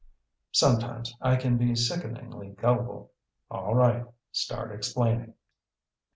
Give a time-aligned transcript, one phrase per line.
[0.51, 3.11] Sometimes I can be sickeningly gullible.
[3.51, 4.03] "All right.
[4.31, 5.35] Start explaining."